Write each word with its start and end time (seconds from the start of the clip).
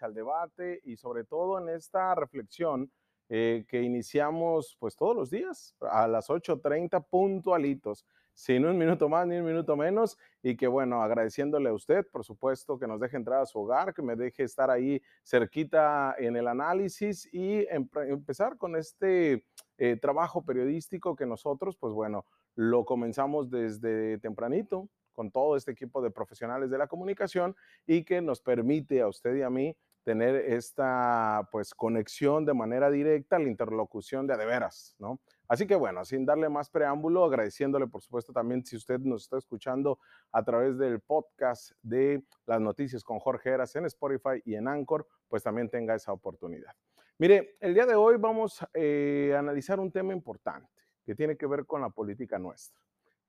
al 0.00 0.14
debate 0.14 0.80
y 0.84 0.96
sobre 0.96 1.24
todo 1.24 1.58
en 1.58 1.68
esta 1.68 2.14
reflexión 2.14 2.90
eh, 3.28 3.64
que 3.68 3.82
iniciamos 3.82 4.76
pues 4.78 4.94
todos 4.94 5.16
los 5.16 5.30
días 5.30 5.74
a 5.80 6.06
las 6.06 6.28
8.30 6.28 7.04
puntualitos, 7.10 8.06
sin 8.32 8.64
un 8.64 8.78
minuto 8.78 9.08
más 9.08 9.26
ni 9.26 9.36
un 9.36 9.44
minuto 9.44 9.76
menos. 9.76 10.16
Y 10.42 10.56
que 10.56 10.68
bueno, 10.68 11.02
agradeciéndole 11.02 11.70
a 11.70 11.72
usted, 11.72 12.06
por 12.12 12.24
supuesto, 12.24 12.78
que 12.78 12.86
nos 12.86 13.00
deje 13.00 13.16
entrar 13.16 13.40
a 13.40 13.46
su 13.46 13.58
hogar, 13.58 13.92
que 13.94 14.02
me 14.02 14.14
deje 14.14 14.44
estar 14.44 14.70
ahí 14.70 15.02
cerquita 15.24 16.14
en 16.18 16.36
el 16.36 16.46
análisis 16.46 17.28
y 17.32 17.66
empezar 17.68 18.56
con 18.56 18.76
este 18.76 19.44
eh, 19.78 19.96
trabajo 19.96 20.44
periodístico 20.44 21.16
que 21.16 21.26
nosotros 21.26 21.76
pues 21.76 21.92
bueno, 21.92 22.24
lo 22.54 22.84
comenzamos 22.84 23.50
desde 23.50 24.18
tempranito 24.18 24.88
con 25.16 25.32
todo 25.32 25.56
este 25.56 25.72
equipo 25.72 26.02
de 26.02 26.10
profesionales 26.10 26.70
de 26.70 26.78
la 26.78 26.86
comunicación 26.86 27.56
y 27.86 28.04
que 28.04 28.20
nos 28.20 28.40
permite 28.40 29.00
a 29.00 29.08
usted 29.08 29.34
y 29.34 29.42
a 29.42 29.50
mí 29.50 29.76
tener 30.04 30.36
esta 30.36 31.48
pues 31.50 31.74
conexión 31.74 32.44
de 32.44 32.54
manera 32.54 32.90
directa, 32.90 33.40
la 33.40 33.48
interlocución 33.48 34.28
de 34.28 34.34
adeveras, 34.34 34.94
¿no? 35.00 35.18
Así 35.48 35.66
que 35.66 35.74
bueno, 35.74 36.04
sin 36.04 36.24
darle 36.24 36.48
más 36.48 36.70
preámbulo, 36.70 37.24
agradeciéndole 37.24 37.88
por 37.88 38.02
supuesto 38.02 38.32
también 38.32 38.64
si 38.64 38.76
usted 38.76 39.00
nos 39.00 39.22
está 39.22 39.38
escuchando 39.38 39.98
a 40.30 40.44
través 40.44 40.78
del 40.78 41.00
podcast 41.00 41.72
de 41.82 42.22
las 42.46 42.60
noticias 42.60 43.02
con 43.02 43.18
Jorge 43.18 43.50
Eras 43.50 43.74
en 43.74 43.86
Spotify 43.86 44.40
y 44.44 44.54
en 44.54 44.68
Anchor, 44.68 45.08
pues 45.28 45.42
también 45.42 45.68
tenga 45.68 45.96
esa 45.96 46.12
oportunidad. 46.12 46.72
Mire, 47.18 47.56
el 47.60 47.74
día 47.74 47.86
de 47.86 47.94
hoy 47.94 48.16
vamos 48.16 48.64
eh, 48.74 49.32
a 49.34 49.38
analizar 49.38 49.80
un 49.80 49.90
tema 49.90 50.12
importante 50.12 50.68
que 51.04 51.14
tiene 51.14 51.36
que 51.36 51.46
ver 51.46 51.64
con 51.66 51.80
la 51.80 51.90
política 51.90 52.38
nuestra. 52.38 52.85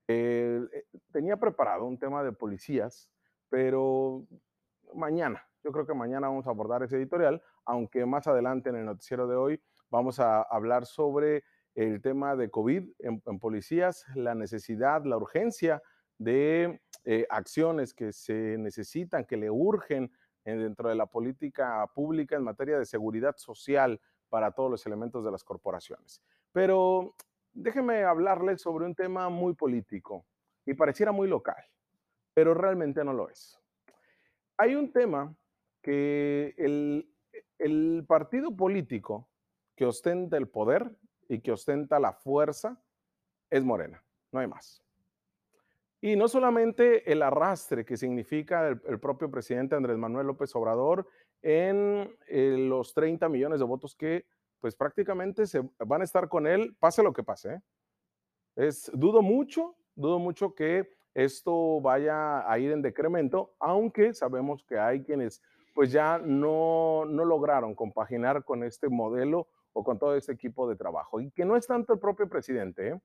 Eh, 0.08 0.66
tenía 1.12 1.36
preparado 1.36 1.84
un 1.84 1.98
tema 1.98 2.24
de 2.24 2.32
policías, 2.32 3.10
pero 3.50 4.26
mañana, 4.94 5.46
yo 5.62 5.70
creo 5.70 5.86
que 5.86 5.94
mañana 5.94 6.28
vamos 6.28 6.46
a 6.46 6.50
abordar 6.50 6.82
ese 6.82 6.96
editorial, 6.96 7.42
aunque 7.66 8.06
más 8.06 8.26
adelante 8.26 8.70
en 8.70 8.76
el 8.76 8.86
noticiero 8.86 9.26
de 9.26 9.36
hoy 9.36 9.62
vamos 9.90 10.18
a 10.18 10.42
hablar 10.42 10.86
sobre 10.86 11.44
el 11.74 12.00
tema 12.00 12.36
de 12.36 12.50
COVID 12.50 12.90
en, 12.98 13.20
policías, 13.38 14.06
la 14.14 14.34
necesidad, 14.34 15.04
la 15.04 15.18
urgencia 15.18 15.82
de 16.16 16.80
eh, 17.04 17.26
acciones 17.28 17.92
que 17.92 18.12
se 18.12 18.56
necesitan, 18.58 19.24
que 19.24 19.36
le 19.36 19.50
urgen 19.50 20.10
dentro 20.44 20.88
de 20.88 20.94
la 20.94 21.04
política 21.04 21.86
pública 21.94 22.34
en 22.36 22.42
materia 22.42 22.78
de 22.78 22.86
seguridad 22.86 23.36
social 23.36 24.00
para 24.30 24.52
todos 24.52 24.70
los 24.70 24.86
elementos 24.86 25.22
de 25.22 25.30
las 25.30 25.44
corporaciones. 25.44 26.22
Pero 26.52 27.14
déjeme 27.52 28.04
hablarles 28.04 28.62
sobre 28.62 28.86
un 28.86 28.94
tema 28.94 29.28
muy 29.28 29.54
político 29.54 30.26
y 30.64 30.74
pareciera 30.74 31.12
muy 31.12 31.28
local, 31.28 31.62
pero 32.34 32.54
realmente 32.54 33.04
no 33.04 33.12
lo 33.12 33.28
es. 33.28 33.58
Hay 34.56 34.74
un 34.74 34.92
tema 34.92 35.34
que 35.82 36.54
el, 36.58 38.04
partido 38.06 38.54
político 38.56 39.28
que 39.76 39.86
ostenta 39.86 40.36
el 40.36 40.48
poder 40.48 40.90
y 41.28 41.40
que 41.40 41.52
ostenta 41.52 41.98
la 42.00 42.12
fuerza 42.12 42.82
es 43.50 43.64
Morena, 43.64 44.02
no 44.32 44.40
hay 44.40 44.46
más. 44.46 44.82
Y 46.00 46.16
no 46.16 46.28
solamente 46.28 47.10
el 47.10 47.22
arrastre 47.22 47.84
que 47.84 47.96
significa 47.96 48.68
el, 48.68 49.00
propio 49.00 49.30
presidente 49.30 49.74
Andrés 49.74 49.96
Manuel 49.96 50.26
López 50.26 50.54
Obrador 50.54 51.08
en 51.42 52.16
eh, 52.26 52.56
los 52.58 52.94
30 52.94 53.28
millones 53.28 53.60
de 53.60 53.64
votos 53.64 53.94
que 53.94 54.26
pues 54.60 54.74
prácticamente 54.74 55.46
se 55.46 55.62
van 55.78 56.00
a 56.00 56.04
estar 56.04 56.28
con 56.28 56.46
él, 56.46 56.76
pase 56.78 57.02
lo 57.02 57.12
que 57.12 57.22
pase. 57.22 57.54
¿eh? 57.54 57.60
Es, 58.56 58.90
dudo 58.94 59.22
mucho, 59.22 59.76
dudo 59.94 60.18
mucho 60.18 60.54
que 60.54 60.88
esto 61.14 61.80
vaya 61.80 62.50
a 62.50 62.58
ir 62.58 62.72
en 62.72 62.82
decremento, 62.82 63.54
aunque 63.58 64.14
sabemos 64.14 64.64
que 64.64 64.78
hay 64.78 65.02
quienes 65.02 65.42
pues 65.74 65.92
ya 65.92 66.18
no, 66.18 67.04
no 67.06 67.24
lograron 67.24 67.74
compaginar 67.74 68.44
con 68.44 68.64
este 68.64 68.88
modelo 68.88 69.48
o 69.72 69.84
con 69.84 69.98
todo 69.98 70.16
este 70.16 70.32
equipo 70.32 70.68
de 70.68 70.74
trabajo. 70.74 71.20
Y 71.20 71.30
que 71.30 71.44
no 71.44 71.56
es 71.56 71.68
tanto 71.68 71.92
el 71.92 72.00
propio 72.00 72.28
presidente, 72.28 72.88
¿eh? 72.88 73.00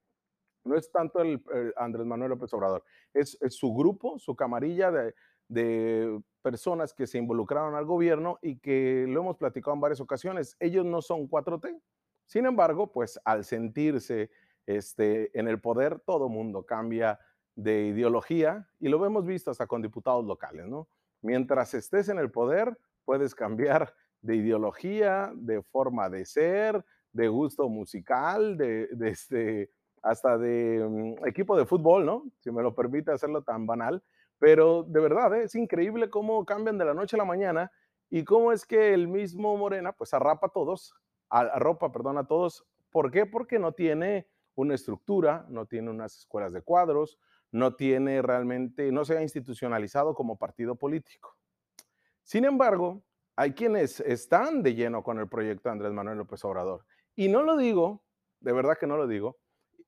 no 0.64 0.76
es 0.76 0.92
tanto 0.92 1.20
el, 1.20 1.44
Andrés 1.76 2.06
Manuel 2.06 2.32
López 2.32 2.54
Obrador, 2.54 2.84
es, 3.14 3.38
es 3.42 3.56
su 3.56 3.74
grupo, 3.74 4.18
su 4.18 4.36
camarilla 4.36 4.92
de, 4.92 5.14
de 5.54 6.22
personas 6.42 6.94
que 6.94 7.08
se 7.08 7.18
involucraron 7.18 7.76
al 7.76 7.86
gobierno 7.86 8.40
y 8.42 8.58
que 8.58 9.06
lo 9.08 9.22
hemos 9.22 9.38
platicado 9.38 9.76
en 9.76 9.82
varias 9.82 10.02
ocasiones. 10.02 10.58
Ellos 10.60 10.86
no 10.86 11.02
son 11.02 11.30
4T. 11.30 11.80
Sin 12.26 12.46
embargo, 12.46 12.92
pues 12.92 13.20
al 13.24 13.44
sentirse 13.46 14.30
este, 14.66 15.38
en 15.38 15.48
el 15.48 15.60
poder, 15.60 16.00
todo 16.00 16.30
mundo 16.30 16.66
cambia 16.66 17.20
de 17.56 17.86
ideología 17.86 18.68
y 18.80 18.90
lo 18.90 19.06
hemos 19.06 19.26
visto 19.26 19.52
hasta 19.52 19.68
con 19.68 19.82
diputados 19.82 20.26
locales, 20.26 20.66
¿no? 20.68 20.88
Mientras 21.22 21.74
estés 21.74 22.10
en 22.10 22.18
el 22.18 22.32
poder, 22.32 22.78
puedes 23.06 23.36
cambiar 23.36 23.94
de 24.22 24.36
ideología, 24.36 25.32
de 25.36 25.62
forma 25.62 26.10
de 26.10 26.26
ser, 26.26 26.84
de 27.12 27.28
gusto 27.28 27.70
musical, 27.70 28.58
de, 28.58 28.90
este, 29.02 29.70
hasta 30.02 30.38
de 30.38 30.86
mm, 30.90 31.28
equipo 31.28 31.56
de 31.56 31.66
fútbol, 31.66 32.06
¿no? 32.06 32.26
Si 32.40 32.52
me 32.52 32.64
lo 32.64 32.74
permite 32.74 33.12
hacerlo 33.12 33.44
tan 33.44 33.66
banal. 33.68 34.02
Pero 34.44 34.84
de 34.84 35.00
verdad, 35.00 35.34
¿eh? 35.36 35.44
es 35.44 35.56
increíble 35.56 36.10
cómo 36.10 36.44
cambian 36.44 36.78
de 36.78 36.84
la 36.84 36.94
noche 36.94 37.16
a 37.16 37.20
la 37.20 37.24
mañana 37.24 37.72
y 38.10 38.26
cómo 38.26 38.52
es 38.52 38.66
que 38.66 38.94
el 38.94 39.08
mismo 39.08 39.56
Morena 39.56 39.94
pues 39.94 40.14
arrapa 40.14 40.48
a 40.48 40.50
todos, 40.50 40.94
arropa, 41.30 41.94
perdón, 41.94 42.18
a 42.18 42.28
todos. 42.28 42.66
¿Por 42.92 43.10
qué? 43.10 43.26
Porque 43.26 43.58
no 43.58 43.72
tiene 43.72 44.28
una 44.56 44.76
estructura, 44.76 45.46
no 45.48 45.66
tiene 45.66 45.92
unas 45.92 46.18
escuelas 46.18 46.52
de 46.52 46.62
cuadros, 46.62 47.18
no 47.54 47.78
tiene 47.78 48.22
realmente, 48.22 48.92
no 48.92 49.06
se 49.06 49.18
ha 49.18 49.22
institucionalizado 49.22 50.14
como 50.14 50.38
partido 50.38 50.76
político. 50.76 51.38
Sin 52.24 52.44
embargo, 52.44 53.02
hay 53.38 53.54
quienes 53.54 54.02
están 54.02 54.62
de 54.62 54.76
lleno 54.76 55.04
con 55.04 55.20
el 55.20 55.30
proyecto 55.30 55.70
de 55.70 55.72
Andrés 55.72 55.94
Manuel 55.94 56.18
López 56.18 56.44
Obrador. 56.44 56.84
Y 57.16 57.30
no 57.30 57.44
lo 57.44 57.56
digo, 57.56 58.04
de 58.42 58.52
verdad 58.52 58.78
que 58.78 58.88
no 58.88 58.98
lo 58.98 59.08
digo, 59.08 59.38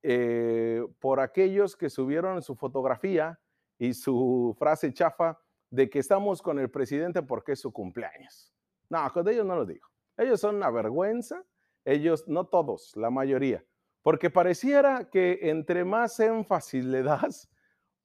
eh, 0.01 0.81
por 0.99 1.19
aquellos 1.19 1.75
que 1.75 1.89
subieron 1.89 2.41
su 2.41 2.55
fotografía 2.55 3.37
y 3.77 3.93
su 3.93 4.55
frase 4.57 4.93
chafa 4.93 5.39
de 5.69 5.89
que 5.89 5.99
estamos 5.99 6.41
con 6.41 6.59
el 6.59 6.69
presidente 6.69 7.21
porque 7.21 7.53
es 7.53 7.59
su 7.59 7.71
cumpleaños. 7.71 8.53
No, 8.89 9.11
con 9.11 9.27
ellos 9.27 9.45
no 9.45 9.55
lo 9.55 9.65
digo. 9.65 9.87
Ellos 10.17 10.39
son 10.39 10.55
una 10.55 10.69
vergüenza, 10.69 11.43
ellos, 11.83 12.27
no 12.27 12.45
todos, 12.47 12.95
la 12.95 13.09
mayoría, 13.09 13.65
porque 14.01 14.29
pareciera 14.29 15.09
que 15.09 15.39
entre 15.43 15.83
más 15.83 16.19
énfasis 16.19 16.85
le 16.85 17.03
das 17.03 17.49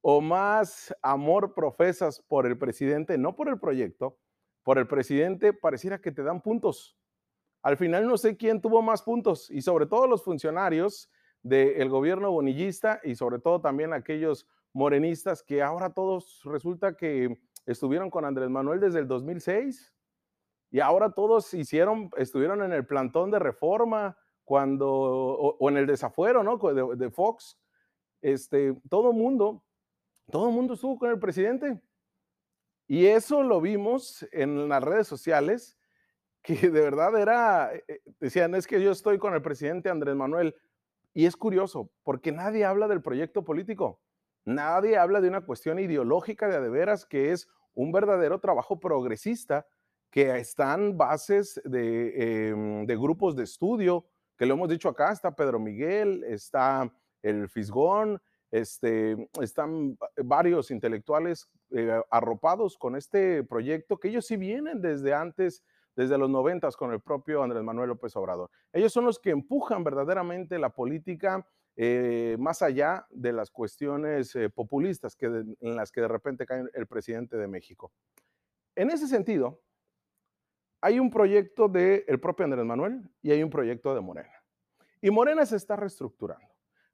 o 0.00 0.20
más 0.20 0.94
amor 1.02 1.54
profesas 1.54 2.20
por 2.20 2.46
el 2.46 2.58
presidente, 2.58 3.18
no 3.18 3.36
por 3.36 3.48
el 3.48 3.60
proyecto, 3.60 4.18
por 4.62 4.78
el 4.78 4.86
presidente, 4.86 5.52
pareciera 5.52 6.00
que 6.00 6.12
te 6.12 6.22
dan 6.22 6.40
puntos. 6.40 6.96
Al 7.62 7.76
final 7.76 8.06
no 8.06 8.16
sé 8.16 8.36
quién 8.36 8.60
tuvo 8.60 8.82
más 8.82 9.02
puntos 9.02 9.50
y 9.50 9.60
sobre 9.62 9.86
todo 9.86 10.06
los 10.06 10.24
funcionarios 10.24 11.10
del 11.42 11.88
gobierno 11.88 12.30
bonillista 12.30 13.00
y 13.04 13.14
sobre 13.14 13.38
todo 13.38 13.60
también 13.60 13.92
aquellos 13.92 14.46
morenistas 14.72 15.42
que 15.42 15.62
ahora 15.62 15.92
todos 15.92 16.40
resulta 16.44 16.96
que 16.96 17.38
estuvieron 17.66 18.10
con 18.10 18.24
Andrés 18.24 18.50
Manuel 18.50 18.80
desde 18.80 19.00
el 19.00 19.08
2006 19.08 19.92
y 20.70 20.80
ahora 20.80 21.12
todos 21.12 21.52
hicieron, 21.52 22.10
estuvieron 22.16 22.62
en 22.62 22.72
el 22.72 22.86
plantón 22.86 23.30
de 23.30 23.38
reforma 23.40 24.16
cuando, 24.44 24.88
o, 24.88 25.68
en 25.68 25.76
el 25.76 25.86
desafuero, 25.86 26.42
¿no? 26.42 26.58
De, 26.58 26.96
de 26.96 27.10
Fox. 27.10 27.58
Este, 28.20 28.74
todo 28.88 29.12
mundo, 29.12 29.64
todo 30.30 30.50
mundo 30.50 30.74
estuvo 30.74 30.98
con 30.98 31.10
el 31.10 31.18
presidente. 31.18 31.80
Y 32.86 33.06
eso 33.06 33.42
lo 33.42 33.60
vimos 33.60 34.26
en 34.32 34.68
las 34.68 34.82
redes 34.82 35.06
sociales, 35.06 35.78
que 36.42 36.54
de 36.54 36.80
verdad 36.80 37.16
era, 37.20 37.74
eh, 37.74 37.84
eh, 37.86 38.00
decían, 38.18 38.54
es 38.54 38.66
que 38.66 38.82
yo 38.82 38.90
estoy 38.90 39.18
con 39.18 39.34
el 39.34 39.42
presidente 39.42 39.90
Andrés 39.90 40.16
Manuel. 40.16 40.54
Y 41.12 41.26
es 41.26 41.36
curioso, 41.36 41.90
porque 42.04 42.30
nadie 42.30 42.64
habla 42.64 42.86
del 42.86 43.02
proyecto 43.02 43.44
político. 43.44 44.00
Nadie 44.54 44.98
habla 44.98 45.20
de 45.20 45.28
una 45.28 45.42
cuestión 45.42 45.78
ideológica 45.78 46.48
de 46.48 46.56
adeveras 46.56 47.06
que 47.06 47.30
es 47.30 47.48
un 47.74 47.92
verdadero 47.92 48.40
trabajo 48.40 48.80
progresista 48.80 49.64
que 50.10 50.36
están 50.38 50.98
bases 50.98 51.60
em, 51.64 52.84
de, 52.84 52.96
grupos 52.96 53.36
de 53.36 53.44
estudio, 53.44 54.06
que 54.36 54.46
lo 54.46 54.54
hemos 54.54 54.68
dicho 54.68 54.88
acá, 54.88 55.12
está 55.12 55.36
Pedro 55.36 55.60
Miguel, 55.60 56.24
está 56.24 56.92
el 57.22 57.48
Fisgón, 57.48 58.20
este, 58.50 59.28
están 59.40 59.96
varios 60.16 60.72
intelectuales 60.72 61.48
eh, 61.70 62.02
arropados 62.10 62.76
con 62.76 62.96
este 62.96 63.44
proyecto, 63.44 64.00
que 64.00 64.08
ellos 64.08 64.26
sí 64.26 64.36
vienen 64.36 64.82
desde 64.82 65.14
antes, 65.14 65.62
desde 65.94 66.18
los 66.18 66.28
noventas 66.28 66.76
con 66.76 66.92
el 66.92 67.00
propio 67.00 67.44
Andrés 67.44 67.62
Manuel 67.62 67.90
López 67.90 68.16
Obrador. 68.16 68.50
Ellos 68.72 68.92
son 68.92 69.04
los 69.04 69.20
que 69.20 69.30
empujan 69.30 69.84
verdaderamente 69.84 70.58
la 70.58 70.70
política 70.70 71.46
eh, 71.76 72.36
más 72.38 72.62
allá 72.62 73.06
de 73.10 73.32
las 73.32 73.50
cuestiones 73.50 74.34
eh, 74.36 74.50
populistas 74.50 75.16
que 75.16 75.26
en 75.26 75.76
las 75.76 75.90
que 75.92 76.00
de 76.00 76.08
repente 76.08 76.46
cae 76.46 76.64
el 76.74 76.86
presidente 76.86 77.36
de 77.36 77.46
México. 77.46 77.92
En 78.74 78.90
ese 78.90 79.06
sentido, 79.06 79.60
hay 80.80 80.98
un 80.98 81.10
proyecto 81.10 81.68
del 81.68 82.20
propio 82.20 82.44
Andrés 82.44 82.64
Manuel 82.64 83.02
y 83.22 83.30
hay 83.30 83.42
un 83.42 83.50
proyecto 83.50 83.94
de 83.94 84.00
Morena. 84.00 84.32
Y 85.00 85.10
Morena 85.10 85.44
se 85.46 85.56
está 85.56 85.76
reestructurando. 85.76 86.46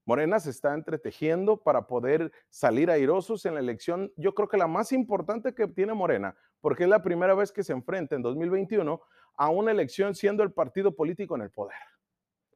Morena 0.05 0.39
se 0.39 0.51
está 0.51 0.73
entretejiendo 0.73 1.57
para 1.57 1.89
poder 1.89 2.33
salir 2.49 2.91
airosos 2.91 3.45
en 3.45 3.55
la 3.55 3.61
elección, 3.61 4.13
yo 4.17 4.35
creo 4.35 4.49
que 4.49 4.57
la 4.57 4.69
más 4.69 4.93
importante 4.93 5.53
que 5.53 5.67
tiene 5.67 5.95
Morena, 5.95 6.37
porque 6.61 6.85
es 6.85 6.89
la 6.89 7.03
primera 7.03 7.35
vez 7.35 7.51
que 7.51 7.65
se 7.65 7.73
enfrenta 7.73 8.15
en 8.15 8.23
2021 8.23 9.01
a 9.37 9.49
una 9.51 9.73
elección 9.73 10.15
siendo 10.15 10.45
el 10.45 10.53
partido 10.53 10.95
político 10.95 11.35
en 11.35 11.43
el 11.43 11.51
poder. 11.51 11.77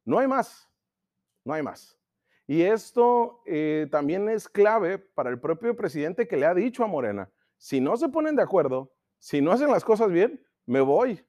No 0.05 0.21
hay 0.21 0.29
más, 0.29 0.71
no 1.45 1.53
hay 1.53 1.63
más. 1.63 2.00
Y 2.51 2.63
esto 2.65 3.45
eh, 3.47 3.87
también 3.93 4.29
es 4.29 4.49
clave 4.49 4.99
para 4.99 5.31
el 5.31 5.39
propio 5.39 5.77
presidente 5.77 6.27
que 6.27 6.37
le 6.37 6.47
ha 6.47 6.53
dicho 6.53 6.83
a 6.83 6.89
Morena, 6.89 7.31
si 7.57 7.81
no 7.81 7.97
se 7.97 8.09
ponen 8.09 8.35
de 8.35 8.43
acuerdo, 8.43 8.93
si 9.21 9.41
no 9.41 9.53
hacen 9.53 9.71
las 9.71 9.85
cosas 9.85 10.11
bien, 10.11 10.45
me 10.67 10.81
voy. 10.81 11.25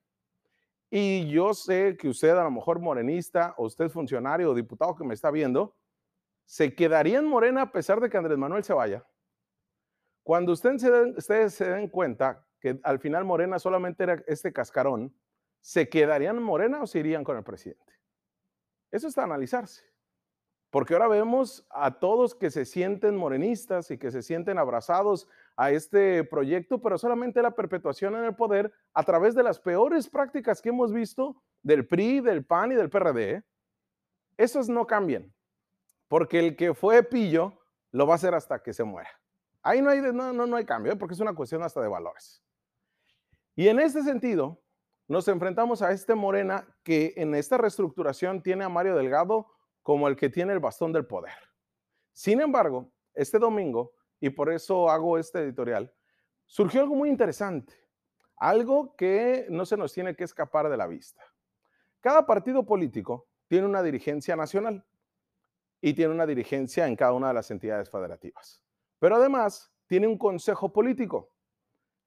Y 0.90 1.30
yo 1.30 1.54
sé 1.54 1.96
que 1.96 2.10
usted 2.10 2.32
a 2.32 2.44
lo 2.44 2.50
mejor 2.50 2.80
morenista 2.80 3.54
o 3.58 3.68
usted 3.68 3.90
funcionario 3.90 4.50
o 4.50 4.56
diputado 4.56 4.96
que 4.96 5.04
me 5.04 5.14
está 5.14 5.30
viendo, 5.30 5.78
se 6.44 6.74
quedaría 6.74 7.20
en 7.20 7.26
Morena 7.26 7.62
a 7.62 7.72
pesar 7.72 8.00
de 8.00 8.10
que 8.10 8.18
Andrés 8.18 8.40
Manuel 8.40 8.64
se 8.64 8.74
vaya. 8.74 9.06
Cuando 10.24 10.54
ustedes 10.54 11.54
se 11.54 11.70
den 11.70 11.88
cuenta 11.90 12.48
que 12.60 12.80
al 12.82 12.98
final 12.98 13.26
Morena 13.26 13.60
solamente 13.60 14.02
era 14.02 14.24
este 14.26 14.52
cascarón, 14.52 15.16
¿se 15.60 15.88
quedarían 15.88 16.38
en 16.38 16.44
Morena 16.44 16.82
o 16.82 16.88
se 16.88 16.98
irían 16.98 17.24
con 17.24 17.38
el 17.38 17.44
presidente? 17.44 17.94
Eso 18.90 19.08
está 19.08 19.22
a 19.22 19.26
analizarse. 19.26 19.91
Porque 20.72 20.94
ahora 20.94 21.10
vemos 21.10 21.68
a 21.70 22.00
todos 22.00 22.34
que 22.34 22.50
se 22.50 22.64
sienten 22.64 23.18
morenistas 23.18 23.92
y 23.92 23.98
que 23.98 24.10
se 24.10 24.22
sienten 24.22 24.58
abrazados 24.58 25.28
a 25.58 25.72
este 25.72 26.24
proyecto, 26.24 26.82
pero 26.82 26.98
solamente 26.98 27.42
la 27.42 27.52
perpetuación 27.52 28.16
en 28.16 28.24
el 28.24 28.36
poder 28.36 28.74
a 28.94 29.04
través 29.04 29.36
de 29.36 29.44
las 29.44 29.60
peores 29.60 30.10
prácticas 30.10 30.62
que 30.62 30.70
hemos 30.70 30.94
visto 30.94 31.36
del 31.62 31.86
PRI, 31.86 32.22
del 32.22 32.46
PAN 32.46 32.72
y 32.72 32.76
del 32.76 32.90
PRD. 32.90 33.32
¿eh? 33.32 33.44
Esos 34.38 34.70
no 34.70 34.88
cambian, 34.88 35.34
porque 36.08 36.40
el 36.40 36.56
que 36.56 36.74
fue 36.74 37.04
pillo 37.04 37.62
lo 37.92 38.08
va 38.08 38.14
a 38.14 38.16
hacer 38.16 38.34
hasta 38.34 38.64
que 38.64 38.72
se 38.72 38.86
muera. 38.86 39.10
Ahí 39.62 39.82
no 39.82 39.90
hay, 39.90 40.00
no, 40.02 40.32
no, 40.32 40.48
no 40.48 40.56
hay 40.56 40.66
cambio, 40.66 40.94
¿eh? 40.94 40.96
porque 40.96 41.16
es 41.16 41.20
una 41.20 41.36
cuestión 41.36 41.62
hasta 41.64 41.82
de 41.82 41.90
valores. 41.90 42.42
Y 43.58 43.68
en 43.68 43.82
este 43.82 44.04
sentido, 44.04 44.62
nos 45.10 45.28
enfrentamos 45.28 45.82
a 45.82 45.92
este 45.92 46.16
Morena 46.16 46.66
que 46.84 47.14
en 47.18 47.36
esta 47.36 47.58
reestructuración 47.58 48.42
tiene 48.42 48.64
a 48.64 48.70
Mario 48.70 48.96
Delgado 48.96 49.52
como 49.82 50.08
el 50.08 50.16
que 50.16 50.30
tiene 50.30 50.54
el 50.54 50.60
bastón 50.60 50.92
del 50.92 51.06
poder. 51.06 51.34
Sin 52.14 52.42
embargo, 52.42 52.92
este 53.14 53.40
domingo, 53.40 53.94
y 54.20 54.30
por 54.30 54.52
eso 54.52 54.90
hago 54.90 55.18
este 55.18 55.40
editorial, 55.40 55.94
surgió 56.46 56.82
algo 56.82 56.96
muy 56.96 57.10
interesante, 57.10 57.74
algo 58.38 58.96
que 58.96 59.48
no 59.50 59.66
se 59.66 59.78
nos 59.78 59.94
tiene 59.94 60.16
que 60.16 60.24
escapar 60.24 60.70
de 60.70 60.78
la 60.78 60.88
vista. 60.88 61.24
Cada 62.00 62.26
partido 62.26 62.66
político 62.66 63.28
tiene 63.48 63.68
una 63.68 63.84
dirigencia 63.84 64.36
nacional 64.36 64.86
y 65.82 65.94
tiene 65.94 66.14
una 66.14 66.26
dirigencia 66.26 66.88
en 66.88 66.96
cada 66.96 67.14
una 67.14 67.30
de 67.30 67.34
las 67.34 67.52
entidades 67.52 67.90
federativas. 67.90 68.64
Pero 69.00 69.16
además 69.16 69.72
tiene 69.88 70.08
un 70.08 70.18
consejo 70.18 70.72
político. 70.72 71.32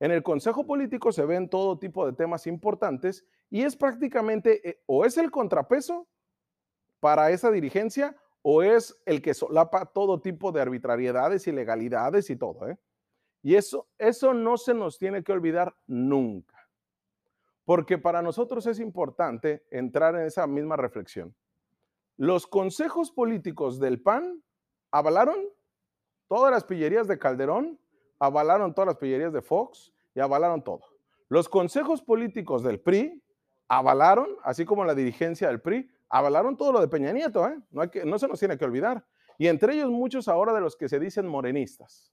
En 0.01 0.11
el 0.11 0.23
consejo 0.23 0.67
político 0.67 1.13
se 1.13 1.25
ven 1.25 1.49
todo 1.49 1.79
tipo 1.79 2.07
de 2.07 2.13
temas 2.13 2.47
importantes 2.47 3.27
y 3.51 3.63
es 3.63 3.77
prácticamente 3.77 4.69
eh, 4.69 4.83
o 4.87 5.05
es 5.05 5.17
el 5.19 5.31
contrapeso 5.31 6.09
para 7.05 7.31
esa 7.31 7.51
dirigencia 7.51 8.17
o 8.41 8.63
es 8.63 8.99
el 9.05 9.21
que 9.21 9.35
solapa 9.35 9.85
todo 9.85 10.23
tipo 10.23 10.53
de 10.53 10.63
arbitrariedades, 10.63 11.47
ilegalidades 11.47 12.31
y 12.31 12.37
todo. 12.37 12.67
¿eh? 12.67 12.79
Y 13.43 13.57
eso, 13.57 13.87
eso 13.99 14.33
no 14.33 14.57
se 14.57 14.73
nos 14.73 14.97
tiene 14.97 15.23
que 15.23 15.33
olvidar 15.33 15.77
nunca, 15.87 16.67
porque 17.67 17.99
para 17.99 18.23
nosotros 18.23 18.67
es 18.67 18.81
importante 18.81 19.67
entrar 19.71 20.15
en 20.15 20.23
esa 20.23 20.47
misma 20.47 20.79
reflexión. 20.79 21.35
Los 22.17 22.47
consejos 22.47 23.13
políticos 23.13 23.79
del 23.79 24.01
PAN 24.01 24.43
avalaron 24.91 25.37
todas 26.27 26.51
las 26.51 26.65
pillerías 26.65 27.07
de 27.07 27.19
Calderón, 27.19 27.79
avalaron 28.19 28.73
todas 28.73 28.87
las 28.87 28.97
pillerías 28.97 29.35
de 29.35 29.43
Fox 29.43 29.93
y 30.15 30.21
avalaron 30.21 30.65
todo. 30.65 30.81
Los 31.29 31.51
consejos 31.51 32.01
políticos 32.01 32.63
del 32.63 32.81
PRI 32.81 33.23
avalaron, 33.69 34.39
así 34.43 34.65
como 34.65 34.87
la 34.87 34.95
dirigencia 34.95 35.49
del 35.49 35.61
PRI, 35.61 35.91
avalaron 36.09 36.57
todo 36.57 36.73
lo 36.73 36.81
de 36.81 36.89
Peña 36.89 37.13
Nieto, 37.13 37.47
¿eh? 37.49 37.57
no, 37.71 38.19
se 38.19 38.29
nos 38.29 38.39
tiene 38.39 38.57
que 38.57 38.65
olvidar. 38.65 39.05
Y 39.39 39.49
entre 39.49 39.75
ellos 39.75 39.91
muchos 39.91 40.29
ahora 40.29 40.53
de 40.53 40.61
los 40.61 40.77
que 40.77 40.89
se 40.89 41.01
dicen 41.01 41.27
morenistas. 41.27 42.13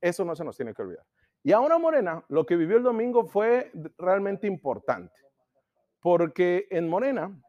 Eso 0.00 0.24
no 0.24 0.34
se 0.34 0.44
nos 0.44 0.56
tiene 0.56 0.72
que 0.72 0.82
olvidar. 0.82 1.04
Y 1.42 1.52
ahora 1.52 1.78
Morena, 1.78 2.24
lo 2.28 2.44
que 2.46 2.56
vivió 2.56 2.76
el 2.76 2.82
domingo 2.82 3.26
fue 3.26 3.70
realmente 3.98 4.46
importante, 4.46 5.14
porque 6.00 6.66
en 6.70 6.88
Morena, 6.88 7.40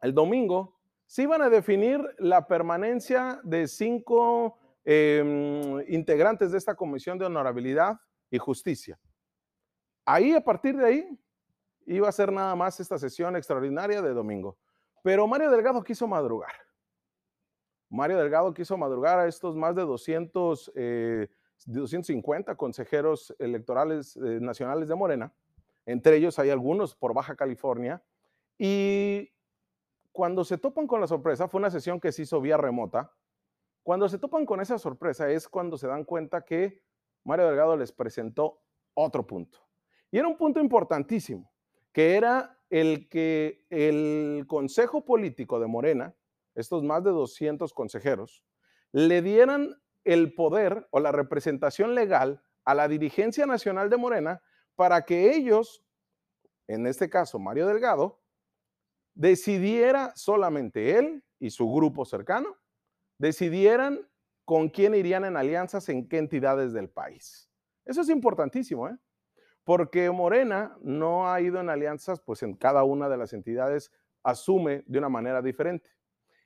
el 0.00 0.14
domingo, 0.14 0.76
se 1.06 1.22
iban 1.22 1.42
a 1.42 1.50
definir 1.50 2.00
la 2.18 2.46
permanencia 2.46 3.40
de 3.44 3.68
cinco 3.68 4.58
em, 4.84 5.80
integrantes 5.88 6.50
de 6.50 6.58
esta 6.58 6.74
Comisión 6.74 7.18
de 7.18 7.26
Honorabilidad 7.26 8.00
y 8.30 8.38
Justicia. 8.38 8.98
Ahí, 10.04 10.32
a 10.32 10.40
partir 10.40 10.76
de 10.76 10.86
ahí, 10.86 11.20
iba 11.86 12.08
a 12.08 12.12
ser 12.12 12.32
nada 12.32 12.54
más 12.54 12.78
esta 12.80 12.98
sesión 12.98 13.36
extraordinaria 13.36 14.02
de 14.02 14.12
domingo. 14.12 14.58
Pero 15.06 15.28
Mario 15.28 15.52
Delgado 15.52 15.84
quiso 15.84 16.08
madrugar. 16.08 16.50
Mario 17.88 18.18
Delgado 18.18 18.52
quiso 18.52 18.76
madrugar 18.76 19.20
a 19.20 19.28
estos 19.28 19.54
más 19.54 19.76
de 19.76 19.82
200, 19.82 20.72
250 21.64 22.50
eh, 22.50 22.56
consejeros 22.56 23.32
electorales 23.38 24.16
eh, 24.16 24.40
nacionales 24.40 24.88
de 24.88 24.96
Morena. 24.96 25.32
Entre 25.84 26.16
ellos 26.16 26.40
hay 26.40 26.50
algunos 26.50 26.96
por 26.96 27.14
Baja 27.14 27.36
California. 27.36 28.02
Y 28.58 29.30
cuando 30.10 30.44
se 30.44 30.58
topan 30.58 30.88
con 30.88 31.00
la 31.00 31.06
sorpresa, 31.06 31.46
fue 31.46 31.60
una 31.60 31.70
sesión 31.70 32.00
que 32.00 32.10
se 32.10 32.22
hizo 32.22 32.40
vía 32.40 32.56
remota. 32.56 33.12
Cuando 33.84 34.08
se 34.08 34.18
topan 34.18 34.44
con 34.44 34.60
esa 34.60 34.76
sorpresa 34.76 35.30
es 35.30 35.46
cuando 35.46 35.78
se 35.78 35.86
dan 35.86 36.02
cuenta 36.02 36.44
que 36.44 36.82
Mario 37.22 37.46
Delgado 37.46 37.76
les 37.76 37.92
presentó 37.92 38.60
otro 38.92 39.24
punto. 39.24 39.60
Y 40.10 40.18
era 40.18 40.26
un 40.26 40.36
punto 40.36 40.58
importantísimo, 40.58 41.48
que 41.92 42.16
era 42.16 42.55
el 42.70 43.08
que 43.08 43.64
el 43.70 44.44
Consejo 44.46 45.04
Político 45.04 45.60
de 45.60 45.66
Morena, 45.66 46.14
estos 46.54 46.82
más 46.82 47.04
de 47.04 47.10
200 47.10 47.72
consejeros, 47.72 48.44
le 48.92 49.22
dieran 49.22 49.80
el 50.04 50.34
poder 50.34 50.86
o 50.90 51.00
la 51.00 51.12
representación 51.12 51.94
legal 51.94 52.42
a 52.64 52.74
la 52.74 52.88
dirigencia 52.88 53.46
nacional 53.46 53.90
de 53.90 53.96
Morena 53.96 54.42
para 54.74 55.02
que 55.04 55.34
ellos, 55.34 55.84
en 56.66 56.86
este 56.86 57.10
caso 57.10 57.38
Mario 57.38 57.66
Delgado, 57.66 58.22
decidiera 59.14 60.12
solamente 60.14 60.98
él 60.98 61.24
y 61.38 61.50
su 61.50 61.70
grupo 61.72 62.04
cercano, 62.04 62.56
decidieran 63.18 64.08
con 64.44 64.68
quién 64.68 64.94
irían 64.94 65.24
en 65.24 65.36
alianzas 65.36 65.88
en 65.88 66.08
qué 66.08 66.18
entidades 66.18 66.72
del 66.72 66.88
país. 66.88 67.50
Eso 67.84 68.02
es 68.02 68.08
importantísimo, 68.08 68.88
¿eh? 68.88 68.96
Porque 69.66 70.08
Morena 70.12 70.78
no 70.80 71.28
ha 71.28 71.40
ido 71.40 71.58
en 71.60 71.68
alianzas, 71.68 72.20
pues 72.20 72.44
en 72.44 72.54
cada 72.54 72.84
una 72.84 73.08
de 73.08 73.16
las 73.16 73.32
entidades 73.32 73.90
asume 74.22 74.84
de 74.86 74.98
una 75.00 75.08
manera 75.08 75.42
diferente. 75.42 75.90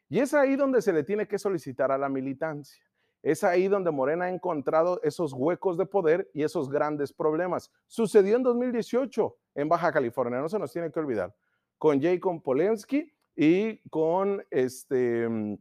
Y 0.09 0.21
es 0.21 0.33
ahí 0.33 0.57
donde 0.57 0.81
se 0.81 0.91
le 0.91 1.05
tiene 1.05 1.29
que 1.29 1.39
solicitar 1.39 1.93
a 1.93 1.99
la 1.99 2.09
militancia. 2.09 2.83
Es 3.23 3.45
ahí 3.45 3.69
donde 3.69 3.91
Morena 3.91 4.25
ha 4.25 4.31
encontrado 4.31 5.03
esos 5.03 5.35
huecos 5.35 5.77
de 5.77 5.85
poder 5.85 6.31
y 6.33 6.45
esos 6.45 6.71
grandes 6.71 7.13
problemas. 7.13 7.71
Sucedió 7.87 8.37
en 8.37 8.43
2018 8.43 9.37
en 9.57 9.69
Baja 9.69 9.93
California, 9.93 10.41
no 10.41 10.49
se 10.49 10.59
nos 10.59 10.73
tiene 10.73 10.91
que 10.91 11.01
olvidar, 11.01 11.37
con 11.77 12.01
Jacob 12.01 12.43
Polensky 12.43 13.13
y 13.37 13.87
con 13.91 14.43
este, 14.49 15.29
mm, 15.29 15.59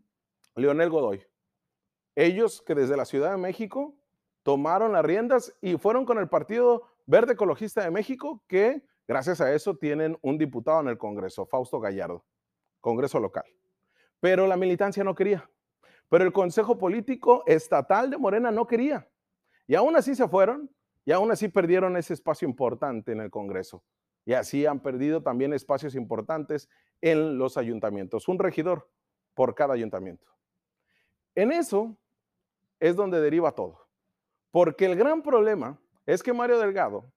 Leonel 0.56 0.90
Godoy. 0.90 1.22
Ellos 2.16 2.62
que 2.62 2.74
desde 2.74 2.96
la 2.96 3.04
Ciudad 3.04 3.32
de 3.32 3.38
México 3.38 4.00
tomaron 4.44 4.94
las 4.94 5.04
riendas 5.04 5.54
y 5.62 5.78
fueron 5.78 6.06
con 6.06 6.20
el 6.20 6.30
partido 6.30 6.88
Verde 7.10 7.34
Ecologista 7.34 7.84
de 7.84 7.90
México, 7.90 8.44
que 8.48 8.84
gracias 9.08 9.42
a 9.42 9.52
eso 9.52 9.76
tienen 9.76 10.16
un 10.22 10.38
diputado 10.38 10.82
en 10.82 10.90
el 10.90 11.00
Congreso, 11.00 11.44
Fausto 11.48 11.80
Gallardo, 11.80 12.24
Congreso 12.80 13.20
local. 13.20 13.46
Pero 14.20 14.46
la 14.46 14.56
militancia 14.56 15.04
no 15.04 15.16
quería. 15.16 15.50
Pero 16.08 16.24
el 16.24 16.32
Consejo 16.32 16.78
Político 16.78 17.42
Estatal 17.48 18.12
de 18.12 18.20
Morena 18.20 18.52
no 18.52 18.68
quería. 18.68 19.10
Y 19.66 19.74
aún 19.74 19.96
así 19.96 20.14
se 20.14 20.28
fueron 20.28 20.70
y 21.04 21.12
aún 21.12 21.32
así 21.32 21.48
perdieron 21.48 21.98
ese 21.98 22.14
espacio 22.14 22.48
importante 22.48 23.12
en 23.12 23.22
el 23.22 23.32
Congreso. 23.32 23.84
Y 24.24 24.34
así 24.34 24.68
han 24.68 24.80
perdido 24.80 25.24
también 25.24 25.52
espacios 25.52 25.96
importantes 25.96 26.70
en 27.02 27.40
los 27.40 27.58
ayuntamientos. 27.58 28.28
Un 28.28 28.38
regidor 28.38 28.88
por 29.34 29.56
cada 29.56 29.74
ayuntamiento. 29.74 30.28
En 31.34 31.52
eso 31.52 31.98
es 32.80 32.96
donde 32.96 33.20
deriva 33.20 33.54
todo. 33.54 33.88
Porque 34.52 34.86
el 34.86 34.96
gran 34.96 35.24
problema 35.24 35.80
es 36.14 36.24
que 36.24 36.34
Mario 36.34 36.58
Delgado, 36.58 37.12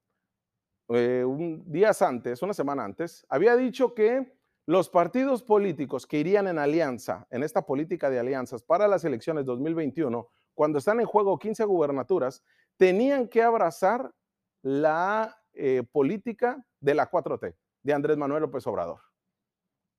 eh, 0.89 1.25
un 1.27 1.65
días 1.73 2.03
antes, 2.03 2.43
una 2.43 2.53
semana 2.53 2.85
antes, 2.85 3.25
había 3.31 3.57
dicho 3.57 3.95
que 3.95 4.37
los 4.67 4.91
partidos 4.91 5.43
políticos 5.43 6.07
que 6.07 6.19
irían 6.19 6.47
en 6.47 6.59
alianza, 6.59 7.27
en 7.31 7.43
esta 7.43 7.65
política 7.65 8.11
de 8.11 8.19
alianzas 8.19 8.63
para 8.63 8.87
las 8.87 9.03
elecciones 9.07 9.47
2021, 9.47 10.29
cuando 10.53 10.79
están 10.79 11.01
en 11.01 11.07
juego 11.07 11.39
15 11.39 11.65
gubernaturas, 11.65 12.45
tenían 12.77 13.29
que 13.29 13.43
abrazar 13.43 14.13
la 14.61 15.43
eh, 15.55 15.85
política 15.91 16.63
de 16.79 16.93
la 16.95 17.11
4T, 17.11 17.57
de 17.83 17.93
Andrés 17.95 18.19
Manuel 18.19 18.43
López 18.43 18.67
Obrador. 18.67 19.01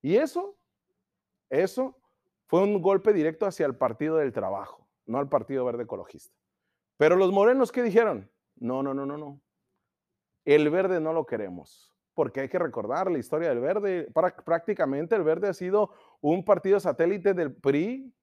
Y 0.04 0.18
eso, 0.18 0.56
eso 1.50 1.98
fue 2.46 2.62
un 2.62 2.80
golpe 2.80 3.12
directo 3.12 3.48
hacia 3.48 3.66
el 3.66 3.76
Partido 3.76 4.18
del 4.18 4.34
Trabajo, 4.34 4.88
no 5.08 5.18
al 5.18 5.30
Partido 5.30 5.66
Verde 5.66 5.84
Ecologista. 5.84 6.38
Pero 6.98 7.16
los 7.16 7.32
morenos, 7.32 7.72
¿qué 7.72 7.82
dijeron? 7.82 8.30
No, 8.64 8.82
no, 8.82 8.94
no, 8.94 9.06
no, 9.06 9.18
no. 9.18 9.42
El 10.46 10.70
verde 10.70 11.02
no 11.02 11.12
lo 11.12 11.26
queremos, 11.26 11.94
porque 12.14 12.40
hay 12.40 12.48
que 12.48 12.58
recordar 12.58 13.12
la 13.12 13.18
historia 13.18 13.50
del 13.50 13.60
verde. 13.60 14.10
Prácticamente 14.46 15.18
el 15.18 15.24
verde 15.24 15.50
ha 15.50 15.54
sido 15.54 15.92
un 16.22 16.46
partido 16.46 16.80
satélite 16.80 17.34
del 17.34 17.54
PRI 17.54 18.16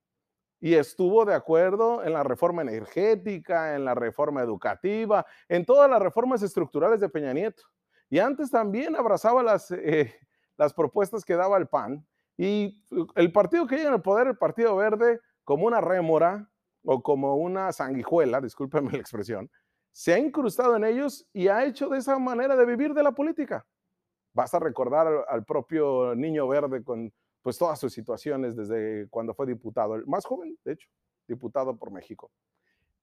y 0.58 0.74
estuvo 0.74 1.26
de 1.26 1.34
acuerdo 1.34 2.02
en 2.02 2.14
la 2.14 2.22
reforma 2.22 2.62
energética, 2.62 3.74
en 3.76 3.84
la 3.84 3.94
reforma 3.94 4.40
educativa, 4.40 5.26
en 5.46 5.66
todas 5.66 5.90
las 5.90 6.00
reformas 6.00 6.42
estructurales 6.42 7.00
de 7.00 7.10
Peña 7.10 7.34
Nieto. 7.34 7.64
Y 8.08 8.18
antes 8.18 8.50
también 8.50 8.96
abrazaba 8.96 9.42
las, 9.42 9.70
eh, 9.72 10.14
las 10.56 10.72
propuestas 10.72 11.22
que 11.22 11.36
daba 11.36 11.58
el 11.58 11.66
PAN. 11.66 12.06
Y 12.38 12.82
el 13.14 13.30
partido 13.30 13.66
que 13.66 13.76
llega 13.76 13.94
el 13.94 14.00
poder, 14.00 14.26
el 14.26 14.38
Partido 14.38 14.74
Verde, 14.74 15.20
como 15.44 15.66
una 15.66 15.82
rémora 15.82 16.48
o 16.82 17.02
como 17.02 17.36
una 17.36 17.72
sanguijuela, 17.72 18.40
discúlpeme 18.40 18.92
la 18.92 18.98
expresión, 18.98 19.50
se 19.92 20.14
ha 20.14 20.18
incrustado 20.18 20.76
en 20.76 20.84
ellos 20.84 21.26
y 21.32 21.48
ha 21.48 21.64
hecho 21.64 21.88
de 21.88 21.98
esa 21.98 22.18
manera 22.18 22.56
de 22.56 22.66
vivir 22.66 22.94
de 22.94 23.02
la 23.02 23.12
política. 23.12 23.66
Basta 24.32 24.58
recordar 24.58 25.26
al, 25.28 25.44
propio 25.44 26.14
Niño 26.14 26.46
Verde 26.48 26.84
con 26.84 27.12
pues 27.42 27.58
todas 27.58 27.78
sus 27.78 27.92
situaciones 27.92 28.54
desde 28.54 29.08
cuando 29.08 29.34
fue 29.34 29.46
diputado, 29.46 29.94
el 29.94 30.06
más 30.06 30.24
joven, 30.24 30.56
de 30.64 30.72
hecho, 30.72 30.88
diputado 31.26 31.76
por 31.76 31.90
México. 31.90 32.30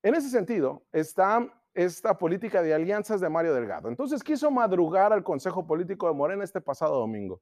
En 0.04 0.16
ese 0.16 0.30
sentido, 0.30 0.84
está 0.92 1.52
esta 1.74 2.18
política 2.18 2.62
de 2.62 2.74
alianzas 2.74 3.20
de 3.20 3.30
Mario 3.30 3.54
Delgado. 3.54 3.90
Entonces 3.90 4.24
quiso 4.24 4.50
madrugar 4.50 5.14
al 5.14 5.24
Consejo 5.24 5.68
Político 5.68 6.08
de 6.08 6.14
Morena 6.14 6.44
este 6.44 6.62
pasado 6.62 7.00
domingo. 7.00 7.42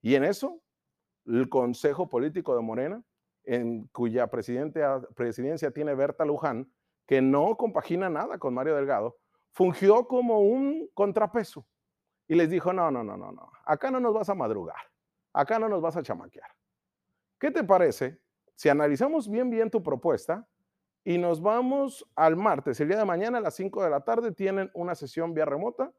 Y 0.00 0.14
en 0.14 0.24
eso, 0.24 0.60
el 1.26 1.48
Consejo 1.48 2.08
Político 2.08 2.54
de 2.54 2.62
Morena, 2.62 3.02
en 3.44 3.88
cuya 3.88 4.28
presidencia 4.28 5.70
tiene 5.72 5.94
Berta 5.94 6.24
Luján, 6.24 6.70
que 7.08 7.20
no 7.20 7.56
compagina 7.56 8.08
nada 8.08 8.38
con 8.38 8.54
Mario 8.54 8.76
Delgado, 8.76 9.16
fungió 9.50 10.06
como 10.06 10.42
un 10.42 10.88
contrapeso 10.94 11.66
y 12.28 12.36
les 12.36 12.48
dijo, 12.48 12.72
no, 12.72 12.92
no, 12.92 13.02
no, 13.02 13.16
no, 13.16 13.32
no, 13.32 13.50
acá 13.64 13.90
no 13.90 13.98
nos 13.98 14.14
vas 14.14 14.28
a 14.28 14.36
madrugar 14.36 14.76
acá 15.32 15.58
no 15.58 15.68
nos 15.68 15.80
vas 15.80 15.96
a 15.96 16.02
chamaquear. 16.02 16.48
¿Qué 17.38 17.50
te 17.50 17.62
parece 17.62 18.20
si 18.54 18.68
analizamos 18.68 19.30
bien, 19.30 19.50
bien 19.50 19.70
tu 19.70 19.82
propuesta 19.82 20.46
y 21.04 21.16
nos 21.16 21.40
vamos 21.40 22.04
al 22.16 22.36
martes, 22.36 22.80
el 22.80 22.88
día 22.88 22.98
de 22.98 23.04
mañana 23.04 23.38
a 23.38 23.40
las 23.40 23.54
5 23.54 23.84
de 23.84 23.90
la 23.90 24.00
tarde, 24.00 24.32
tienen 24.32 24.68
una 24.74 24.96
sesión 24.96 25.32
vía 25.32 25.44
remota 25.44 25.92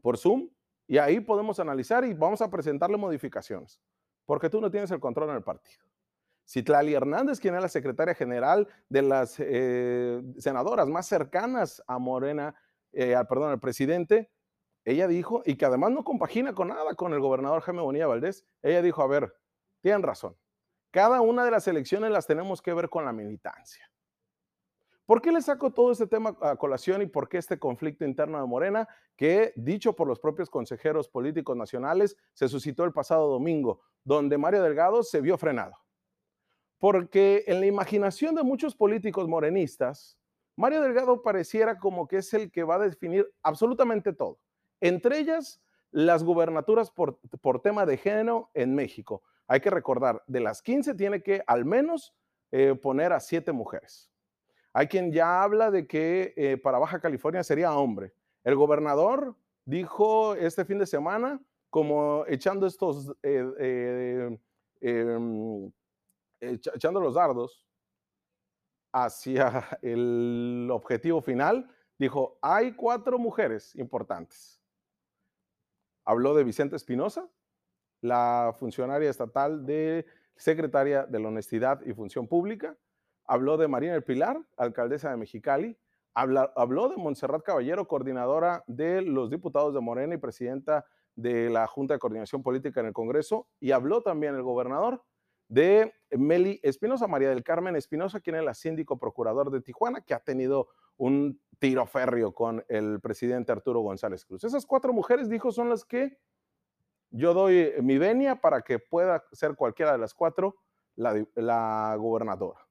por 0.00 0.16
Zoom 0.16 0.48
y 0.86 0.96
ahí 0.96 1.20
podemos 1.20 1.60
analizar 1.60 2.04
y 2.04 2.14
vamos 2.14 2.40
a 2.40 2.50
presentarle 2.50 2.96
modificaciones, 2.96 3.78
porque 4.24 4.48
tú 4.48 4.60
no 4.60 4.70
tienes 4.70 4.90
el 4.90 4.98
control 4.98 5.28
en 5.28 5.36
el 5.36 5.42
partido. 5.42 5.84
Citlali 6.46 6.94
Hernández, 6.94 7.40
quien 7.40 7.54
es 7.54 7.62
la 7.62 7.68
secretaria 7.68 8.14
general 8.14 8.68
de 8.88 9.02
las 9.02 9.36
eh, 9.38 10.22
senadoras 10.38 10.88
más 10.88 11.06
cercanas 11.06 11.82
a 11.86 11.98
Morena, 11.98 12.54
eh, 12.92 13.16
perdón, 13.28 13.50
al 13.50 13.60
presidente, 13.60 14.30
ella 14.84 15.06
dijo, 15.06 15.42
y 15.44 15.56
que 15.56 15.64
además 15.64 15.92
no 15.92 16.04
compagina 16.04 16.54
con 16.54 16.68
nada 16.68 16.94
con 16.94 17.12
el 17.12 17.20
gobernador 17.20 17.62
Jaime 17.62 17.82
Bonilla 17.82 18.06
Valdés, 18.06 18.44
ella 18.62 18.82
dijo, 18.82 19.02
a 19.02 19.06
ver, 19.06 19.34
tienen 19.80 20.02
razón, 20.02 20.36
cada 20.90 21.20
una 21.20 21.44
de 21.44 21.50
las 21.50 21.66
elecciones 21.68 22.10
las 22.10 22.26
tenemos 22.26 22.60
que 22.60 22.74
ver 22.74 22.88
con 22.88 23.04
la 23.04 23.12
militancia. 23.12 23.88
¿Por 25.06 25.20
qué 25.20 25.32
le 25.32 25.42
saco 25.42 25.72
todo 25.72 25.92
este 25.92 26.06
tema 26.06 26.36
a 26.40 26.56
colación 26.56 27.02
y 27.02 27.06
por 27.06 27.28
qué 27.28 27.38
este 27.38 27.58
conflicto 27.58 28.04
interno 28.04 28.40
de 28.40 28.46
Morena 28.46 28.88
que, 29.16 29.52
dicho 29.56 29.94
por 29.94 30.06
los 30.06 30.20
propios 30.20 30.48
consejeros 30.48 31.08
políticos 31.08 31.56
nacionales, 31.56 32.16
se 32.34 32.48
suscitó 32.48 32.84
el 32.84 32.92
pasado 32.92 33.28
domingo, 33.28 33.80
donde 34.04 34.38
Mario 34.38 34.62
Delgado 34.62 35.02
se 35.02 35.20
vio 35.20 35.36
frenado? 35.36 35.81
Porque 36.82 37.44
en 37.46 37.60
la 37.60 37.66
imaginación 37.66 38.34
de 38.34 38.42
muchos 38.42 38.74
políticos 38.74 39.28
morenistas, 39.28 40.18
Mario 40.56 40.82
Delgado 40.82 41.22
pareciera 41.22 41.78
como 41.78 42.08
que 42.08 42.16
es 42.16 42.34
el 42.34 42.50
que 42.50 42.64
va 42.64 42.74
a 42.74 42.80
definir 42.80 43.32
absolutamente 43.40 44.12
todo. 44.12 44.40
Entre 44.80 45.20
ellas, 45.20 45.62
las 45.92 46.24
gubernaturas 46.24 46.90
por, 46.90 47.20
tema 47.62 47.86
de 47.86 47.98
género 47.98 48.50
en 48.52 48.74
México. 48.74 49.22
Hay 49.46 49.60
que 49.60 49.70
recordar, 49.70 50.24
de 50.26 50.40
las 50.40 50.60
15 50.60 50.94
tiene 50.94 51.22
que 51.22 51.44
al 51.46 51.64
menos 51.64 52.16
eh, 52.50 52.74
poner 52.74 53.12
a 53.12 53.20
siete 53.20 53.52
mujeres. 53.52 54.10
Hay 54.72 54.88
quien 54.88 55.12
ya 55.12 55.40
habla 55.44 55.70
de 55.70 55.86
que 55.86 56.34
eh, 56.36 56.56
para 56.56 56.80
Baja 56.80 57.00
California 57.00 57.44
sería 57.44 57.76
hombre. 57.76 58.12
El 58.42 58.56
gobernador 58.56 59.36
dijo 59.64 60.34
este 60.34 60.64
fin 60.64 60.80
de 60.80 60.86
semana, 60.86 61.40
como 61.70 62.24
echando 62.26 62.66
estos, 62.66 63.14
eh, 63.22 64.36
em, 64.80 65.70
echando 66.42 67.00
los 67.00 67.14
dardos 67.14 67.64
hacia 68.92 69.78
el 69.82 70.68
objetivo 70.70 71.22
final, 71.22 71.70
dijo, 71.98 72.38
hay 72.42 72.72
cuatro 72.72 73.18
mujeres 73.18 73.74
importantes. 73.76 74.60
Habló 76.04 76.34
de 76.34 76.44
Vicente 76.44 76.76
Espinosa, 76.76 77.28
la 78.00 78.54
funcionaria 78.58 79.08
estatal 79.08 79.64
de 79.64 80.04
secretaria 80.36 81.06
de 81.06 81.20
la 81.20 81.28
Honestidad 81.28 81.80
y 81.86 81.94
Función 81.94 82.26
Pública. 82.26 82.76
Habló 83.24 83.56
de 83.56 83.68
Marina 83.68 83.94
El 83.94 84.02
Pilar, 84.02 84.40
alcaldesa 84.56 85.10
de 85.10 85.16
Mexicali. 85.16 85.78
habló 86.12 86.88
de 86.88 86.96
Montserrat 86.96 87.44
Caballero, 87.44 87.86
coordinadora 87.86 88.64
de 88.66 89.02
los 89.02 89.30
diputados 89.30 89.72
de 89.72 89.80
Morena 89.80 90.14
y 90.14 90.18
presidenta 90.18 90.84
de 91.14 91.48
la 91.48 91.68
Junta 91.68 91.94
de 91.94 92.00
Coordinación 92.00 92.42
Política 92.42 92.80
en 92.80 92.86
el 92.86 92.92
Congreso. 92.92 93.46
Y 93.60 93.70
habló 93.70 94.02
también 94.02 94.34
el 94.34 94.42
gobernador 94.42 95.04
de 95.52 95.92
Meli 96.12 96.58
Espinosa, 96.62 97.06
María 97.06 97.28
del 97.28 97.44
Carmen 97.44 97.76
Espinosa, 97.76 98.20
quien 98.20 98.36
es 98.36 98.42
la 98.42 98.54
síndico 98.54 98.98
procurador 98.98 99.50
de 99.50 99.60
Tijuana, 99.60 100.00
que 100.00 100.14
ha 100.14 100.20
tenido 100.20 100.68
un 100.96 101.42
tiro 101.58 101.84
férreo 101.84 102.32
con 102.32 102.64
el 102.68 103.00
presidente 103.00 103.52
Arturo 103.52 103.80
González 103.80 104.24
Cruz. 104.24 104.44
Esas 104.44 104.64
cuatro 104.64 104.94
mujeres, 104.94 105.28
dijo, 105.28 105.52
son 105.52 105.68
las 105.68 105.84
que 105.84 106.18
yo 107.10 107.34
doy 107.34 107.74
mi 107.82 107.98
venia 107.98 108.36
para 108.36 108.62
que 108.62 108.78
pueda 108.78 109.24
ser 109.32 109.54
cualquiera 109.54 109.92
de 109.92 109.98
las 109.98 110.14
cuatro 110.14 110.56
la, 110.96 111.96
gobernadora. 111.98 112.66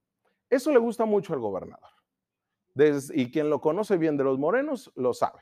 Eso 0.49 0.71
le 0.71 0.79
gusta 0.79 1.05
mucho 1.05 1.33
al 1.33 1.39
gobernador. 1.39 1.91
y 3.13 3.31
quien 3.31 3.51
lo 3.51 3.61
conoce 3.61 3.97
bien 3.97 4.17
de 4.17 4.23
los 4.23 4.39
morenos 4.39 4.91
lo 4.95 5.13
sabe. 5.13 5.41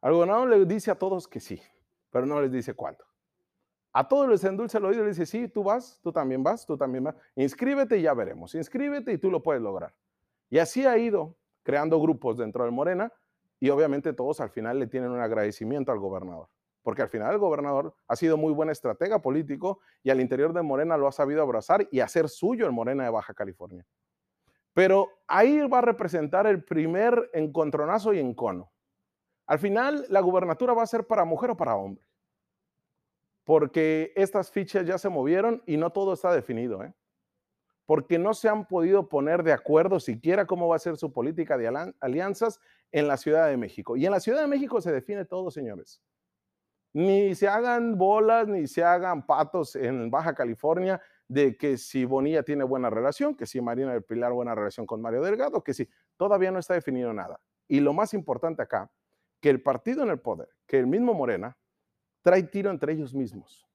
Al 0.00 0.12
gobernador 0.12 0.48
le 0.48 0.64
dice 0.64 0.92
a 0.92 0.98
todos 0.98 1.26
que 1.26 1.40
sí, 1.40 1.60
pero 2.10 2.24
no 2.24 2.40
les 2.40 2.52
dice 2.52 2.74
cuándo. 2.74 3.04
A 3.96 4.08
todos 4.08 4.28
les 4.28 4.42
endulce 4.42 4.76
el 4.76 4.84
oído 4.86 5.02
y 5.02 5.04
le 5.04 5.10
dice, 5.10 5.24
sí, 5.24 5.46
tú 5.46 5.62
vas, 5.62 6.00
tú 6.02 6.10
también 6.10 6.42
vas, 6.42 6.66
tú 6.66 6.76
también 6.76 7.04
vas. 7.04 7.14
Inscríbete 7.36 7.96
y 7.96 8.02
ya 8.02 8.12
veremos. 8.12 8.54
Inscríbete 8.56 9.12
y 9.12 9.18
tú 9.18 9.30
lo 9.30 9.40
puedes 9.40 9.62
lograr. 9.62 9.94
Y 10.50 10.58
así 10.58 10.84
ha 10.84 10.98
ido 10.98 11.36
creando 11.62 12.00
grupos 12.00 12.36
dentro 12.36 12.64
del 12.64 12.72
Morena 12.72 13.12
y 13.60 13.70
obviamente 13.70 14.12
todos 14.12 14.40
al 14.40 14.50
final 14.50 14.80
le 14.80 14.88
tienen 14.88 15.12
un 15.12 15.20
agradecimiento 15.20 15.92
al 15.92 16.00
gobernador, 16.00 16.48
porque 16.82 17.02
al 17.02 17.08
final 17.08 17.32
el 17.32 17.38
gobernador 17.38 17.94
ha 18.08 18.16
sido 18.16 18.36
muy 18.36 18.52
buen 18.52 18.68
estratega 18.68 19.22
político 19.22 19.78
y 20.02 20.10
al 20.10 20.20
interior 20.20 20.52
de 20.52 20.62
Morena 20.62 20.96
lo 20.96 21.06
ha 21.06 21.12
sabido 21.12 21.40
abrazar 21.40 21.86
y 21.92 22.00
hacer 22.00 22.28
suyo 22.28 22.66
el 22.66 22.72
Morena 22.72 23.04
de 23.04 23.10
Baja 23.10 23.32
California. 23.32 23.86
Pero 24.72 25.08
ahí 25.28 25.60
va 25.68 25.78
a 25.78 25.82
representar 25.82 26.48
el 26.48 26.64
primer 26.64 27.30
encontronazo 27.32 28.12
y 28.12 28.18
encono. 28.18 28.72
Al 29.46 29.60
final, 29.60 30.04
la 30.08 30.20
gubernatura 30.20 30.74
va 30.74 30.82
a 30.82 30.86
ser 30.86 31.06
para 31.06 31.24
mujer 31.24 31.52
o 31.52 31.56
para 31.56 31.76
hombre, 31.76 32.04
porque 33.44 34.12
estas 34.16 34.50
fichas 34.50 34.86
ya 34.86 34.98
se 34.98 35.08
movieron 35.08 35.62
y 35.66 35.76
no 35.76 35.90
todo 35.90 36.14
está 36.14 36.32
definido. 36.32 36.82
¿eh? 36.82 36.92
porque 37.86 38.18
no 38.18 38.34
se 38.34 38.48
han 38.48 38.66
podido 38.66 39.08
poner 39.08 39.42
de 39.42 39.52
acuerdo 39.52 40.00
siquiera 40.00 40.46
cómo 40.46 40.68
va 40.68 40.76
a 40.76 40.80
ser 40.80 40.96
su 40.96 41.12
política 41.12 41.58
de 41.58 41.92
alianzas 42.00 42.60
en 42.92 43.08
la 43.08 43.16
Ciudad 43.16 43.48
de 43.48 43.56
México. 43.56 43.96
Y 43.96 44.06
en 44.06 44.12
la 44.12 44.20
Ciudad 44.20 44.40
de 44.40 44.46
México 44.46 44.80
se 44.80 44.92
define 44.92 45.24
todo, 45.24 45.50
señores. 45.50 46.00
Ni 46.94 47.34
se 47.34 47.48
hagan 47.48 47.98
bolas, 47.98 48.46
ni 48.48 48.66
se 48.66 48.84
hagan 48.84 49.26
patos 49.26 49.76
en 49.76 50.10
Baja 50.10 50.34
California 50.34 51.02
de 51.26 51.56
que 51.56 51.76
si 51.76 52.04
Bonilla 52.04 52.42
tiene 52.42 52.64
buena 52.64 52.88
relación, 52.88 53.34
que 53.34 53.46
si 53.46 53.60
Marina 53.60 53.92
del 53.92 54.04
Pilar 54.04 54.32
buena 54.32 54.54
relación 54.54 54.86
con 54.86 55.02
Mario 55.02 55.22
Delgado, 55.22 55.62
que 55.62 55.74
si 55.74 55.88
todavía 56.16 56.50
no 56.50 56.60
está 56.60 56.74
definido 56.74 57.12
nada. 57.12 57.40
Y 57.66 57.80
lo 57.80 57.92
más 57.92 58.14
importante 58.14 58.62
acá, 58.62 58.90
que 59.40 59.50
el 59.50 59.60
partido 59.60 60.02
en 60.04 60.10
el 60.10 60.20
poder, 60.20 60.48
que 60.66 60.78
el 60.78 60.86
mismo 60.86 61.14
Morena, 61.14 61.58
trae 62.24 62.42
tiro 62.42 62.70
entre 62.70 62.94
ellos 62.94 63.14
mismos. 63.14 63.68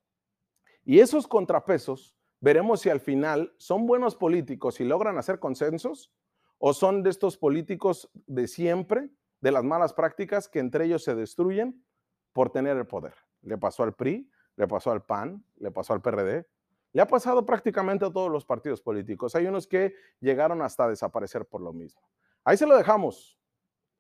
Y 0.84 1.00
esos 1.00 1.28
contrapesos 1.28 2.18
veremos 2.42 2.82
si 2.82 2.90
al 2.90 3.00
final 3.00 3.54
son 3.58 3.86
buenos 3.86 4.16
políticos 4.16 4.80
y 4.80 4.86
logran 4.86 5.18
hacer 5.20 5.40
consensos 5.40 6.12
o 6.58 6.74
son 6.74 7.04
de 7.04 7.12
estos 7.12 7.38
políticos 7.38 8.10
de 8.26 8.48
siempre, 8.48 9.12
de 9.40 9.52
las 9.52 9.64
malas 9.64 9.94
prácticas 9.94 10.50
que 10.50 10.60
entre 10.60 10.86
ellos 10.86 11.04
se 11.04 11.14
destruyen 11.14 11.86
por 12.34 12.50
tener 12.50 12.76
el 12.76 12.88
poder. 12.88 13.14
Le 13.44 13.58
pasó 13.58 13.84
al 13.84 13.94
PRI, 13.94 14.30
le 14.56 14.68
pasó 14.68 14.92
al 14.92 15.06
PAN, 15.06 15.46
le 15.58 15.70
pasó 15.70 15.94
al 15.94 16.02
PRD, 16.02 16.46
le 16.92 17.02
ha 17.04 17.08
pasado 17.08 17.46
prácticamente 17.46 18.04
a 18.04 18.12
todos 18.12 18.32
los 18.32 18.46
partidos 18.46 18.82
políticos. 18.82 19.36
Hay 19.36 19.46
unos 19.46 19.68
que 19.68 19.94
llegaron 20.20 20.64
hasta 20.64 20.88
desaparecer 20.88 21.46
por 21.46 21.62
lo 21.62 21.72
mismo. 21.72 22.02
Ahí 22.44 22.58
se 22.58 22.66
lo 22.66 22.76
dejamos. 22.76 23.40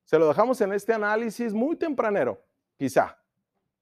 Se 0.05 0.17
lo 0.17 0.27
dejamos 0.27 0.59
en 0.61 0.73
este 0.73 0.91
análisis 0.91 1.53
muy 1.53 1.75
tempranero, 1.75 2.43
quizá. 2.77 3.18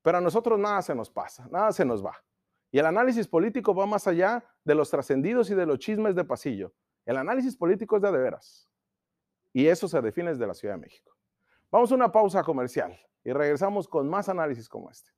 Pero 0.07 0.19
a 0.19 0.21
nosotros 0.21 0.57
nada 0.57 0.81
se 0.81 0.95
nos 0.95 1.09
pasa, 1.09 1.49
nada 1.51 1.69
se 1.73 1.83
nos 1.83 2.01
va. 2.01 2.15
Y 2.71 2.79
el 2.79 2.85
análisis 2.85 3.27
político 3.27 3.75
va 3.75 3.85
más 3.85 4.07
allá 4.07 4.41
de 4.63 4.73
los 4.73 4.89
trascendidos 4.89 5.49
y 5.49 5.53
de 5.53 5.65
los 5.65 5.79
chismes 5.79 6.15
de 6.15 6.23
pasillo. 6.23 6.73
El 7.05 7.17
análisis 7.17 7.57
político 7.57 7.97
es 7.97 8.01
de 8.01 8.09
de 8.13 8.17
veras. 8.17 8.69
Y 9.51 9.67
eso 9.67 9.89
se 9.89 9.99
define 9.99 10.29
desde 10.29 10.47
la 10.47 10.53
Ciudad 10.53 10.75
de 10.75 10.79
México. 10.79 11.13
Vamos 11.69 11.91
a 11.91 11.95
una 11.95 12.09
pausa 12.09 12.41
comercial 12.41 12.97
y 13.21 13.33
regresamos 13.33 13.85
con 13.89 14.07
más 14.07 14.29
análisis 14.29 14.69
como 14.69 14.89
este. 14.89 15.11